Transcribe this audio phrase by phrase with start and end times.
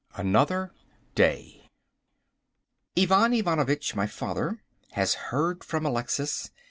[0.15, 0.71] Another
[1.13, 1.61] Day.
[2.97, 6.49] Ivan Ivanovitch, my father, has heard from Alexis.